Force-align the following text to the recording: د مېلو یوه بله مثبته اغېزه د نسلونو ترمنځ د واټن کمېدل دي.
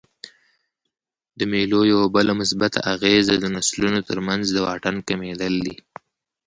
د 1.39 1.39
مېلو 1.51 1.81
یوه 1.91 2.05
بله 2.15 2.33
مثبته 2.41 2.79
اغېزه 2.93 3.35
د 3.39 3.45
نسلونو 3.55 3.99
ترمنځ 4.09 4.43
د 4.51 4.57
واټن 4.65 4.95
کمېدل 5.07 5.53
دي. 5.65 5.75